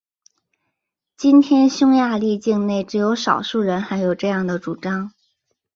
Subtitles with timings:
[1.15, 5.13] 今天匈牙利境内只有少数人还有这样的主张。